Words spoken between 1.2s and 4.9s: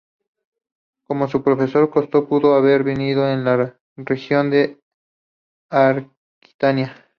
su profesor, Castor pudo haber venido de la región de